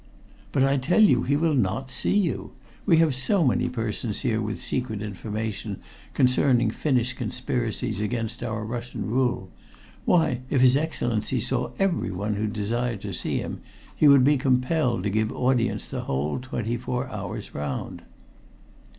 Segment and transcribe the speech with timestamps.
[0.51, 2.53] "But I tell you he will not see you.
[2.87, 5.79] We have so many persons here with secret information
[6.15, 9.51] concerning Finnish conspiracies against our Russian rule.
[10.05, 13.61] Why, if his Excellency saw everyone who desired to see him,
[13.95, 18.01] he would be compelled to give audience the whole twenty four hours round."